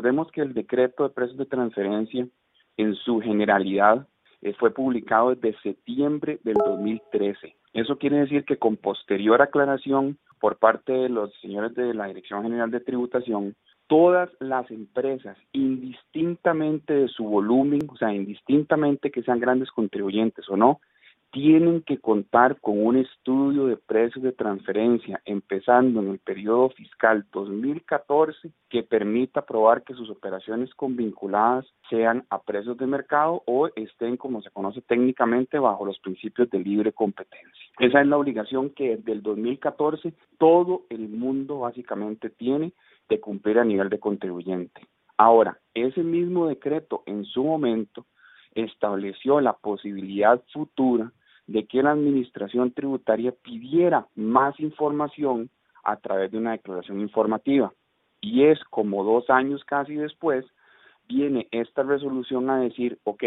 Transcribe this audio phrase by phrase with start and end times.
[0.00, 2.26] Recordemos que el decreto de precios de transferencia
[2.78, 4.08] en su generalidad
[4.40, 7.54] eh, fue publicado desde septiembre del 2013.
[7.74, 12.42] Eso quiere decir que con posterior aclaración por parte de los señores de la Dirección
[12.44, 13.54] General de Tributación,
[13.88, 20.56] todas las empresas, indistintamente de su volumen, o sea, indistintamente que sean grandes contribuyentes o
[20.56, 20.80] no,
[21.32, 27.24] tienen que contar con un estudio de precios de transferencia empezando en el periodo fiscal
[27.32, 34.16] 2014 que permita probar que sus operaciones convinculadas sean a precios de mercado o estén,
[34.16, 37.64] como se conoce técnicamente, bajo los principios de libre competencia.
[37.78, 42.72] Esa es la obligación que desde el 2014 todo el mundo básicamente tiene
[43.08, 44.80] de cumplir a nivel de contribuyente.
[45.16, 48.06] Ahora, ese mismo decreto en su momento
[48.54, 51.12] estableció la posibilidad futura
[51.50, 55.50] de que la administración tributaria pidiera más información
[55.82, 57.72] a través de una declaración informativa.
[58.20, 60.44] Y es como dos años casi después,
[61.08, 63.24] viene esta resolución a decir, ok,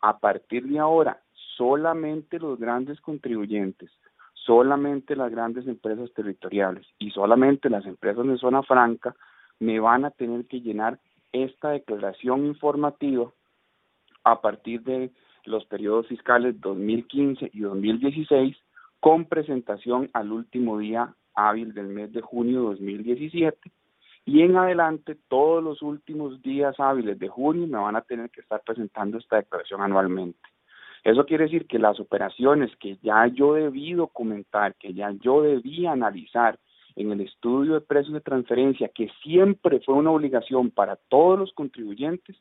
[0.00, 1.20] a partir de ahora,
[1.56, 3.92] solamente los grandes contribuyentes,
[4.34, 9.14] solamente las grandes empresas territoriales y solamente las empresas de zona franca
[9.60, 10.98] me van a tener que llenar
[11.30, 13.30] esta declaración informativa
[14.24, 15.12] a partir de
[15.44, 18.56] los periodos fiscales 2015 y 2016
[19.00, 23.70] con presentación al último día hábil del mes de junio de 2017
[24.26, 28.40] y en adelante todos los últimos días hábiles de junio me van a tener que
[28.40, 30.38] estar presentando esta declaración anualmente.
[31.02, 35.86] Eso quiere decir que las operaciones que ya yo debí documentar, que ya yo debí
[35.86, 36.58] analizar
[36.96, 41.52] en el estudio de precios de transferencia, que siempre fue una obligación para todos los
[41.54, 42.36] contribuyentes,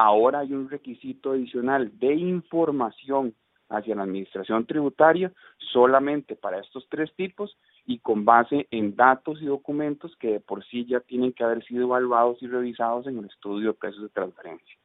[0.00, 3.34] Ahora hay un requisito adicional de información
[3.68, 5.32] hacia la administración tributaria
[5.72, 10.64] solamente para estos tres tipos y con base en datos y documentos que de por
[10.66, 14.08] sí ya tienen que haber sido evaluados y revisados en el estudio de precios de
[14.10, 14.76] transferencia.